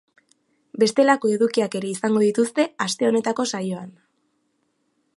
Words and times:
Bestelako 0.83 1.31
edukiak 1.35 1.77
ere 1.81 1.91
izango 1.91 2.23
dituzte 2.25 2.67
aste 2.87 3.11
honetako 3.11 3.49
saioan. 3.55 3.97